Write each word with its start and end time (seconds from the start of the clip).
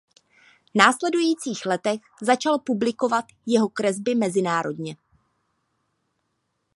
Následujících 0.75 1.65
letech 1.65 1.99
začal 2.21 2.59
publikovat 2.59 3.25
jeho 3.45 3.69
kresby 3.69 4.15
mezinárodně. 4.15 4.95